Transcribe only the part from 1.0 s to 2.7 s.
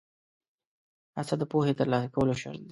هڅه د پوهې ترلاسه کولو شرط دی.